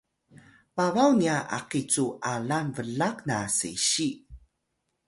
babaw 0.75 1.11
nya 1.21 1.35
aki 1.57 1.81
cu 1.91 2.03
alan 2.33 2.67
blaq 2.75 3.17
na 3.27 3.37
sesiy 3.57 4.13